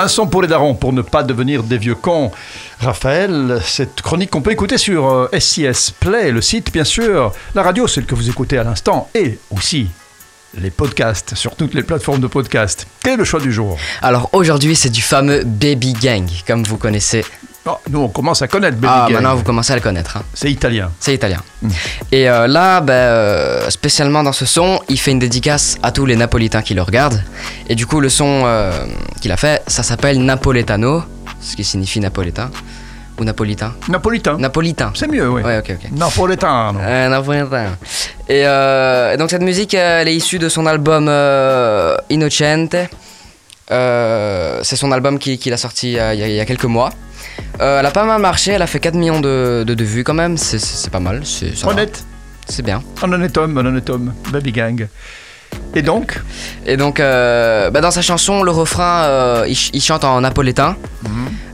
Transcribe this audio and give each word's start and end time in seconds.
Un 0.00 0.06
son 0.06 0.28
pour 0.28 0.42
les 0.42 0.48
darons, 0.48 0.76
pour 0.76 0.92
ne 0.92 1.02
pas 1.02 1.24
devenir 1.24 1.64
des 1.64 1.76
vieux 1.76 1.96
cons. 1.96 2.30
Raphaël, 2.78 3.60
cette 3.64 4.00
chronique 4.00 4.30
qu'on 4.30 4.42
peut 4.42 4.52
écouter 4.52 4.78
sur 4.78 5.28
SCS 5.36 5.58
euh, 5.90 5.92
Play, 5.98 6.30
le 6.30 6.40
site 6.40 6.72
bien 6.72 6.84
sûr, 6.84 7.32
la 7.56 7.64
radio, 7.64 7.88
celle 7.88 8.06
que 8.06 8.14
vous 8.14 8.30
écoutez 8.30 8.58
à 8.58 8.62
l'instant, 8.62 9.10
et 9.16 9.40
aussi 9.50 9.88
les 10.56 10.70
podcasts 10.70 11.34
sur 11.34 11.56
toutes 11.56 11.74
les 11.74 11.82
plateformes 11.82 12.20
de 12.20 12.28
podcast. 12.28 12.86
Quel 13.02 13.14
est 13.14 13.16
le 13.16 13.24
choix 13.24 13.40
du 13.40 13.52
jour? 13.52 13.76
Alors 14.00 14.30
aujourd'hui, 14.34 14.76
c'est 14.76 14.88
du 14.88 15.02
fameux 15.02 15.42
Baby 15.42 15.94
Gang, 15.94 16.28
comme 16.46 16.62
vous 16.62 16.76
connaissez. 16.78 17.24
Oh, 17.70 17.76
nous, 17.90 18.00
on 18.00 18.08
commence 18.08 18.40
à 18.40 18.48
connaître 18.48 18.76
Baby 18.78 18.88
ah, 18.90 19.04
Gang. 19.08 19.12
maintenant 19.14 19.34
vous 19.34 19.42
commencez 19.42 19.72
à 19.72 19.76
le 19.76 19.82
connaître. 19.82 20.16
hein. 20.16 20.22
C'est 20.32 20.50
italien. 20.50 20.90
C'est 21.00 21.12
italien. 21.14 21.40
Mm. 21.60 21.68
Et 22.12 22.28
euh, 22.30 22.46
là, 22.46 22.80
ben, 22.80 22.92
euh, 22.94 23.68
spécialement 23.70 24.22
dans 24.22 24.32
ce 24.32 24.46
son, 24.46 24.80
il 24.88 24.98
fait 24.98 25.10
une 25.10 25.18
dédicace 25.18 25.76
à 25.82 25.92
tous 25.92 26.06
les 26.06 26.16
Napolitains 26.16 26.62
qui 26.62 26.72
le 26.74 26.80
regardent. 26.82 27.22
Et 27.68 27.74
du 27.74 27.84
coup, 27.86 28.00
le 28.00 28.08
son 28.08 28.42
euh, 28.46 28.72
qu'il 29.20 29.30
a 29.32 29.36
fait, 29.36 29.62
ça 29.66 29.82
s'appelle 29.82 30.18
Napoletano, 30.24 31.02
ce 31.42 31.56
qui 31.56 31.64
signifie 31.64 32.00
napolitain. 32.00 32.50
Ou 33.20 33.24
napolitain 33.24 33.74
Napolitain. 33.88 34.38
Napolitain. 34.38 34.92
C'est 34.94 35.08
mieux, 35.08 35.28
oui. 35.28 35.42
Ouais, 35.42 35.58
ok, 35.58 35.76
napolitain. 35.92 36.72
Et, 38.28 38.42
et 38.42 39.16
donc 39.18 39.28
cette 39.30 39.42
musique, 39.42 39.74
elle 39.74 40.06
est 40.08 40.14
issue 40.14 40.38
de 40.38 40.48
son 40.48 40.64
album 40.66 41.08
Innocente. 42.08 42.76
C'est 43.68 44.76
son 44.76 44.92
album 44.92 45.18
qui- 45.18 45.36
qu'il 45.38 45.52
a 45.52 45.56
sorti 45.56 45.88
il 45.88 45.94
y 45.94 46.00
a- 46.00 46.14
il 46.14 46.30
y, 46.32 46.40
a 46.40 46.44
quelques 46.44 46.64
mois. 46.64 46.90
Euh, 47.60 47.80
elle 47.80 47.86
a 47.86 47.90
pas 47.90 48.04
mal 48.04 48.20
marché, 48.20 48.52
elle 48.52 48.62
a 48.62 48.66
fait 48.66 48.80
4 48.80 48.94
millions 48.94 49.20
de, 49.20 49.64
de- 49.66 49.74
de 49.74 49.84
vues 49.84 50.04
quand 50.04 50.14
même, 50.14 50.36
c'est- 50.36 50.58
pas 50.90 51.00
mal. 51.00 51.22
Honnête. 51.66 52.04
c'est 52.48 52.62
bien. 52.64 52.82
Un 53.02 53.12
honnête 53.12 53.36
homme, 53.36 53.58
un 53.58 53.66
honnête 53.66 53.90
homme. 53.90 54.12
Baby 54.32 54.52
Gang. 54.52 54.88
Et 55.74 55.82
donc 55.82 56.20
Et 56.66 56.76
donc, 56.76 57.00
euh, 57.00 57.70
bah, 57.70 57.80
dans 57.80 57.90
sa 57.90 58.02
chanson, 58.02 58.42
le 58.42 58.50
refrain, 58.50 59.02
euh, 59.04 59.44
il, 59.48 59.56
ch- 59.56 59.70
il 59.72 59.80
chante 59.82 60.04
en 60.04 60.20
napolitain, 60.20 60.76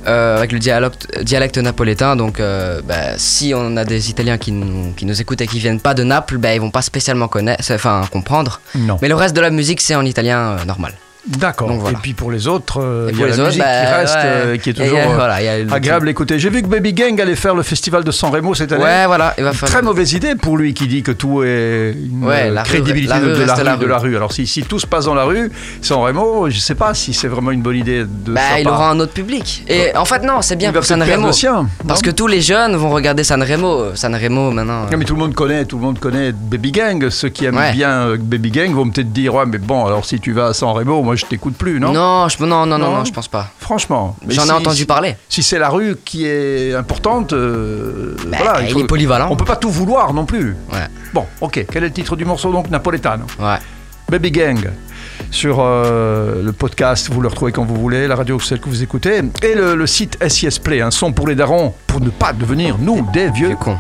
euh, 0.07 0.37
avec 0.39 0.53
le 0.53 0.59
dialecte, 0.59 1.09
dialecte 1.23 1.59
napolitain. 1.59 2.17
Donc, 2.17 2.41
bah, 2.41 3.17
si 3.17 3.53
on 3.57 3.77
a 3.77 3.85
des 3.85 4.11
Italiens 4.11 4.37
qui 4.39 4.53
nous, 4.53 4.93
qui 4.95 5.07
nous 5.07 5.21
écoutent 5.21 5.41
et 5.41 5.47
qui 5.47 5.59
viennent 5.59 5.81
pas 5.81 5.95
de 5.95 6.03
Naples, 6.05 6.39
bah, 6.39 6.55
ils 6.55 6.61
vont 6.61 6.71
pas 6.71 6.83
spécialement 6.83 7.29
connaître, 7.29 7.63
enfin 7.73 8.03
comprendre. 8.13 8.61
Non. 8.75 8.99
Mais 9.01 9.09
le 9.09 9.15
reste 9.15 9.35
de 9.35 9.41
la 9.41 9.51
musique, 9.51 9.81
c'est 9.81 9.95
en 9.95 10.05
italien 10.05 10.57
normal. 10.67 10.93
D'accord. 11.27 11.73
Voilà. 11.73 11.99
Et 11.99 12.01
puis 12.03 12.13
pour 12.13 12.31
les 12.31 12.47
autres, 12.49 12.81
euh, 12.83 13.09
il 13.13 13.19
y 13.19 13.23
a 13.25 13.29
la 13.29 13.33
autres, 13.35 13.45
musique 13.47 13.61
bah, 13.63 13.67
qui 13.87 13.93
reste, 13.95 14.15
ouais. 14.15 14.21
euh, 14.25 14.57
qui 14.59 14.71
est 14.71 14.73
toujours 14.75 14.99
euh, 14.99 15.03
euh, 15.11 15.15
voilà, 15.15 15.37
agréable 15.75 16.09
à 16.09 16.11
écouter. 16.11 16.39
J'ai 16.39 16.51
vu 16.51 16.61
que 16.63 16.67
Baby 16.67 16.93
Gang 16.93 17.19
allait 17.21 17.35
faire 17.35 17.55
le 17.55 17.63
festival 17.63 18.05
de 18.05 18.11
San 18.11 18.31
Remo 18.31 18.55
cette 18.55 18.73
année. 18.73 18.85
Ouais, 18.85 19.07
voilà, 19.07 19.35
il 19.39 19.45
va 19.45 19.53
falloir. 19.53 19.71
Très 19.73 19.83
mauvaise 19.83 20.13
idée 20.13 20.35
pour 20.35 20.57
lui 20.59 20.75
qui 20.75 20.87
dit 20.87 21.03
que 21.03 21.13
tout 21.13 21.43
est 21.43 21.95
une 21.97 22.25
Ouais, 22.25 22.49
euh, 22.49 22.51
la 22.51 22.63
rue- 22.63 22.69
crédibilité 22.69 23.15
la 23.15 23.21
de, 23.21 23.33
rue 23.35 23.45
la 23.47 23.55
rue, 23.75 23.79
de 23.79 23.87
la 23.87 23.99
rue. 23.99 24.17
Alors 24.17 24.33
si, 24.33 24.47
si 24.47 24.63
tout 24.65 24.79
se 24.79 24.87
passe 24.87 25.07
dans 25.07 25.15
la 25.15 25.25
rue, 25.25 25.51
San 25.81 25.99
Remo, 26.03 26.51
je 26.51 26.59
sais 26.59 26.75
pas 26.75 26.93
si 26.95 27.15
c'est 27.15 27.29
vraiment 27.29 27.51
une 27.53 27.63
bonne 27.63 27.77
idée 27.77 28.01
de 28.01 28.07
Bah, 28.33 28.41
il 28.59 28.65
part. 28.65 28.75
aura 28.75 28.91
un 28.91 29.01
autre 29.01 29.13
public. 29.13 29.65
Et 29.69 29.97
en 29.97 30.05
fait, 30.05 30.23
non, 30.23 30.43
c'est 30.43 30.57
bien 30.57 30.71
Il 30.71 30.75
pour 30.75 30.85
San 30.85 31.03
Remo. 31.03 31.33
sien. 31.33 31.67
Parce 31.89 32.03
que 32.03 32.11
tous 32.11 32.27
les 32.27 32.41
jeunes 32.43 32.77
vont 32.77 32.91
regarder 32.91 33.25
San 33.25 33.43
Remo. 33.43 33.95
San 33.95 34.15
Remo 34.15 34.51
maintenant. 34.51 34.83
Non, 34.91 34.99
mais 34.99 35.05
tout 35.05 35.15
le 35.15 35.21
monde 35.21 35.35
connaît, 35.35 35.65
tout 35.65 35.77
le 35.79 35.83
monde 35.85 35.99
connaît 35.99 36.33
Baby 36.33 36.71
Gang. 36.73 37.09
Ceux 37.09 37.31
qui 37.31 37.47
aiment 37.47 37.61
bien 37.73 37.91
euh, 38.09 38.17
Baby 38.21 38.51
Gang 38.51 38.73
vont 38.75 38.89
peut-être 38.91 39.13
dire 39.13 39.35
ouais, 39.35 39.45
mais 39.47 39.59
bon, 39.59 39.87
alors 39.87 40.05
si 40.05 40.21
tu 40.21 40.33
vas 40.33 40.49
à 40.49 40.53
San 40.55 40.71
Remo, 40.71 41.03
moi 41.03 41.14
je 41.17 41.27
t'écoute 41.27 41.55
plus, 41.57 41.81
non, 41.81 41.93
non, 41.93 42.29
je, 42.29 42.37
non, 42.45 42.47
non, 42.47 42.67
non, 42.67 42.79
Non 42.79 42.97
non, 42.99 43.05
je 43.05 43.13
pense 43.13 43.29
pas. 43.29 43.49
Franchement. 43.59 44.17
J'en 44.29 44.47
ai 44.47 44.51
entendu 44.53 44.77
si- 44.79 44.85
parler. 44.87 45.17
Si 45.29 45.43
c'est 45.43 45.59
la 45.59 45.69
rue 45.69 45.97
qui 46.05 46.27
est 46.27 46.75
importante, 46.75 47.33
euh, 47.33 48.17
Bah, 48.29 48.39
voilà, 48.43 48.63
il 48.63 48.73
faut- 48.73 48.81
est 48.81 48.87
polyvalent. 48.87 49.29
On 49.31 49.37
peut 49.37 49.45
pas 49.45 49.57
tout 49.57 49.71
vouloir 49.71 50.13
non 50.15 50.25
plus. 50.27 50.57
Ouais. 50.73 50.87
Bon, 51.13 51.27
ok. 51.41 51.65
Quel 51.71 51.85
est 51.85 51.89
le 51.89 51.93
titre 51.93 52.17
du 52.17 52.25
morceau 52.25 52.53
donc 52.53 52.71
Napoletano. 52.71 53.25
Ouais. 53.41 53.59
Baby 54.11 54.31
Gang. 54.31 54.71
Sur 55.31 55.59
euh, 55.61 56.43
le 56.43 56.53
podcast, 56.53 57.09
vous 57.11 57.21
le 57.21 57.29
retrouvez 57.29 57.53
quand 57.53 57.65
vous 57.65 57.77
voulez, 57.77 58.07
la 58.09 58.17
radio 58.17 58.39
celle 58.41 58.61
que 58.61 58.69
vous 58.69 58.83
écoutez, 58.83 59.21
et 59.43 59.55
le, 59.55 59.75
le 59.75 59.87
site 59.87 60.19
SIS 60.29 60.59
Play, 60.59 60.81
un 60.81 60.91
son 60.91 61.13
pour 61.13 61.27
les 61.29 61.35
darons, 61.35 61.73
pour 61.87 62.01
ne 62.01 62.11
pas 62.11 62.33
devenir, 62.33 62.77
nous, 62.79 63.09
des 63.13 63.31
vieux 63.31 63.49
Vieux 63.49 63.57
con. 63.57 63.77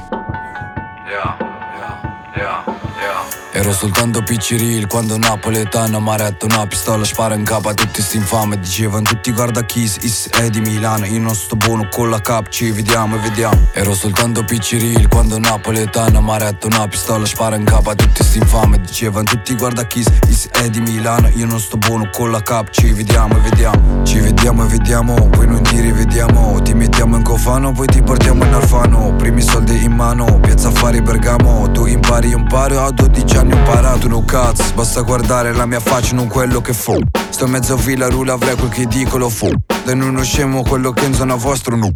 Ero 3.56 3.72
soltanto 3.72 4.20
picciril 4.24 4.88
quando 4.88 5.16
napoletano 5.16 6.00
mi 6.00 6.10
ha 6.10 6.16
retto 6.16 6.46
una 6.46 6.66
pistola 6.66 7.04
spara 7.04 7.36
in 7.36 7.44
capo 7.44 7.68
a 7.68 7.74
tutti 7.74 8.02
sti 8.02 8.16
infame 8.16 8.58
Dicevano 8.58 9.02
tutti 9.02 9.30
guarda 9.30 9.64
chi 9.64 9.82
is 9.82 10.28
è 10.30 10.50
di 10.50 10.58
Milano 10.58 11.06
Io 11.06 11.20
non 11.20 11.36
sto 11.36 11.54
buono 11.54 11.86
con 11.88 12.10
la 12.10 12.20
cap 12.20 12.48
ci 12.48 12.72
vediamo 12.72 13.14
e 13.14 13.20
vediamo. 13.20 13.56
Ero 13.72 13.94
soltanto 13.94 14.42
picciril 14.42 15.06
quando 15.06 15.38
napoletano 15.38 16.20
mi 16.20 16.30
ha 16.32 16.38
retto 16.38 16.66
una 16.66 16.88
pistola 16.88 17.24
spara 17.26 17.54
in 17.54 17.62
capo 17.62 17.90
a 17.90 17.94
tutti 17.94 18.24
sti 18.24 18.38
infame 18.38 18.80
Dicevano 18.80 19.22
tutti 19.22 19.54
guarda 19.54 19.86
chi 19.86 20.04
is 20.26 20.48
è 20.48 20.68
di 20.68 20.80
Milano 20.80 21.28
Io 21.28 21.46
non 21.46 21.60
sto 21.60 21.76
buono 21.76 22.10
con 22.10 22.32
la 22.32 22.42
cap 22.42 22.70
ci 22.70 22.92
vediamo 22.92 23.36
e 23.36 23.40
vediamo. 23.40 24.02
Ci 24.02 24.18
vediamo 24.18 24.64
e 24.64 24.66
vediamo 24.66 25.14
poi 25.28 25.46
non 25.46 25.62
ti 25.62 25.78
rivediamo. 25.78 26.60
Ti 26.60 26.74
mettiamo 26.74 27.14
in 27.14 27.22
cofano 27.22 27.70
poi 27.70 27.86
ti 27.86 28.02
portiamo 28.02 28.44
in 28.44 28.52
Alfano 28.52 29.14
Primi 29.16 29.42
soldi 29.42 29.84
in 29.84 29.92
mano 29.92 30.40
piazza 30.40 30.68
affari 30.68 31.00
Bergamo 31.00 31.70
Tu 31.70 31.86
impari 31.86 32.30
io 32.30 32.38
imparo 32.38 32.84
a 32.84 32.90
12 32.90 33.36
anni 33.36 33.43
ho 33.52 33.56
imparato 33.56 34.08
no 34.08 34.24
cazzo. 34.24 34.72
Basta 34.74 35.02
guardare 35.02 35.52
la 35.52 35.66
mia 35.66 35.80
faccia 35.80 36.14
non 36.14 36.28
quello 36.28 36.60
che 36.60 36.72
fu 36.72 36.98
Sto 37.28 37.44
in 37.44 37.50
mezzo 37.50 37.74
a 37.74 37.76
villa 37.76 38.08
rula 38.08 38.34
avrei 38.34 38.56
quel 38.56 38.70
che 38.70 38.86
dico 38.86 39.16
lo 39.16 39.28
fu 39.28 39.50
Da 39.84 39.94
non 39.94 40.22
scemo 40.24 40.62
quello 40.62 40.92
che 40.92 41.04
in 41.04 41.14
zona 41.14 41.34
vostro 41.34 41.76
no. 41.76 41.90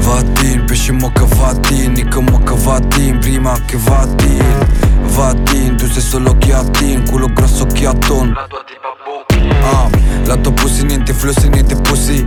Vattin, 0.00 0.64
pesce 0.64 0.92
mocca 0.92 1.24
vattin, 1.24 1.92
nicca 1.92 2.20
mocca 2.20 2.54
vattin, 2.54 3.18
prima 3.18 3.56
che 3.64 3.76
vattin 3.76 4.66
Vattin, 5.02 5.76
tu 5.76 5.86
sei 5.86 6.02
solo 6.02 6.36
chiattin, 6.38 7.08
culo 7.08 7.26
grosso 7.32 7.66
chiatton 7.66 8.34
Ah, 9.62 9.88
la 10.24 10.36
tua 10.36 10.52
pussy, 10.52 10.84
niente 10.84 11.12
flussi, 11.12 11.48
niente 11.48 11.76
pussy 11.76 12.24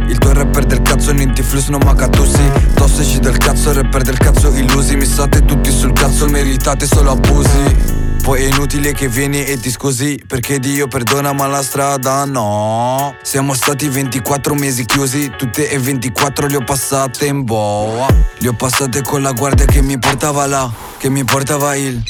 non 1.68 1.82
manca 1.84 2.08
tussi. 2.08 2.52
Tossici 2.74 3.20
del 3.20 3.38
cazzo, 3.38 3.74
rapper 3.74 4.02
del 4.02 4.18
cazzo 4.18 4.54
illusi. 4.56 4.96
Mi 4.96 5.06
state 5.06 5.46
tutti 5.46 5.72
sul 5.72 5.94
cazzo, 5.94 6.28
meritate 6.28 6.86
solo 6.86 7.12
abusi 7.12 8.02
poi 8.24 8.42
è 8.42 8.48
inutile 8.48 8.94
che 8.94 9.10
vieni 9.10 9.44
e 9.44 9.60
ti 9.60 9.70
scusi 9.70 10.18
Perché 10.26 10.58
Dio 10.58 10.88
perdona 10.88 11.34
ma 11.34 11.46
la 11.46 11.62
strada 11.62 12.24
no. 12.24 13.14
Siamo 13.22 13.54
stati 13.54 13.90
24 13.90 14.56
mesi 14.56 14.86
chiusi 14.86 15.30
Tutte 15.38 15.70
e 15.70 15.78
24 15.78 16.48
le 16.48 16.56
ho 16.56 16.64
passate 16.64 17.26
in 17.26 17.44
boa. 17.44 18.08
Le 18.38 18.48
ho 18.48 18.54
passate 18.54 19.02
con 19.02 19.22
la 19.22 19.34
guardia 19.34 19.66
che 19.66 19.82
mi 19.82 20.00
portava 20.00 20.46
là 20.46 20.72
Che 20.98 21.10
mi 21.10 21.26
portava 21.26 21.76
il 21.76 22.02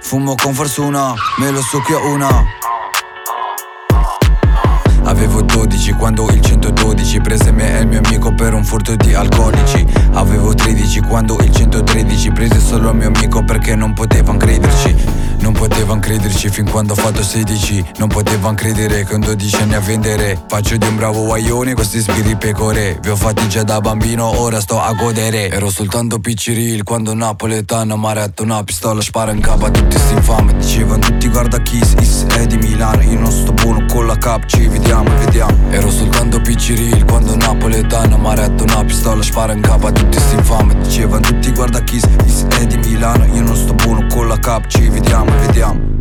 Fumo 0.00 0.36
con 0.36 0.54
fortuna. 0.54 1.12
Me 1.38 1.50
lo 1.50 1.60
succhio 1.60 2.08
una 2.12 2.57
Avevo 5.18 5.42
12 5.42 5.94
quando 5.94 6.30
il 6.30 6.40
112 6.40 7.20
prese 7.20 7.50
me 7.50 7.76
e 7.76 7.80
il 7.80 7.88
mio 7.88 8.00
amico 8.04 8.32
per 8.32 8.54
un 8.54 8.62
furto 8.62 8.94
di 8.94 9.14
alcolici. 9.14 9.84
Avevo 10.12 10.54
13 10.54 11.00
quando 11.00 11.36
il 11.40 11.52
113 11.52 12.30
prese 12.30 12.60
solo 12.60 12.90
il 12.90 12.96
mio 12.96 13.08
amico 13.08 13.42
perché 13.42 13.74
non 13.74 13.94
potevano 13.94 14.38
crederci. 14.38 15.26
Non 15.40 15.52
potevano 15.54 16.00
crederci 16.00 16.48
fin 16.50 16.68
quando 16.68 16.92
ho 16.92 16.96
fatto 16.96 17.22
16 17.22 17.92
Non 17.98 18.08
potevano 18.08 18.54
credere 18.54 19.04
che 19.04 19.14
un 19.14 19.20
12 19.20 19.56
anni 19.56 19.74
a 19.74 19.80
vendere. 19.80 20.40
Faccio 20.46 20.76
di 20.76 20.86
un 20.86 20.94
bravo 20.94 21.24
guaione 21.24 21.74
questi 21.74 22.00
spiri 22.00 22.36
pecore. 22.36 22.98
Vi 23.00 23.10
ho 23.10 23.16
fatti 23.16 23.48
già 23.48 23.64
da 23.64 23.80
bambino 23.80 24.38
ora 24.38 24.60
sto 24.60 24.80
a 24.80 24.92
godere. 24.92 25.50
Ero 25.50 25.68
soltanto 25.68 26.20
picciril 26.20 26.84
quando 26.84 27.12
napoletano 27.14 27.96
mi 27.96 28.06
ha 28.06 28.12
retto 28.12 28.44
una 28.44 28.62
pistola 28.62 29.00
spara 29.00 29.32
in 29.32 29.40
capo 29.40 29.66
a 29.66 29.70
tutti 29.70 29.98
sti 29.98 30.14
infame 30.14 30.56
Dicevano 30.56 31.00
tutti 31.00 31.28
guarda 31.28 31.58
chi 31.58 31.78
is 31.98 32.24
è 32.36 32.46
di 32.46 32.56
Milano 32.56 33.02
Io 33.02 33.18
non 33.18 33.27
cap 34.28 34.44
ci 34.44 34.68
vediamo 34.68 35.08
vediamo. 35.20 35.56
Ero 35.70 35.90
soltanto 35.90 36.38
picciril 36.42 37.02
quando 37.06 37.34
napoletano 37.34 38.18
mi 38.18 38.26
ha 38.26 38.34
retto 38.34 38.64
una 38.64 38.84
pistola 38.84 39.22
spara 39.22 39.54
in 39.54 39.62
capo 39.62 39.86
a 39.86 39.92
tutti 39.92 40.18
sti 40.18 40.34
infame. 40.34 40.76
Dicevano 40.76 41.22
tutti 41.22 41.50
guarda 41.52 41.80
chi 41.80 41.96
is 41.96 42.46
è 42.58 42.66
di 42.66 42.76
Milano 42.76 43.24
Io 43.24 43.42
non 43.42 43.56
sto 43.56 43.72
buono 43.72 44.06
con 44.08 44.28
la 44.28 44.38
cap 44.38 44.66
ci 44.66 44.86
vediamo 44.88 45.30
vediamo 45.46 45.97